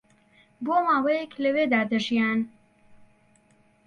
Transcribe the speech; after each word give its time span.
بۆ 0.65 0.75
ماوەیەک 0.87 1.31
لەوێدا 1.43 1.81
دەژیان 1.91 2.39